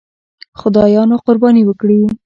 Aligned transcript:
خدایانو 0.59 1.15
قرباني 1.25 1.63
وکړي. 1.65 1.99